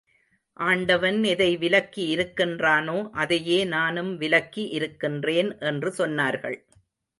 [0.57, 6.59] ஆண்டவன் எதை விலக்கி இருக்கின்றானோ, அதையே நானும் விலக்கி இருக்கின்றேன் என்று சொன்னார்கள்.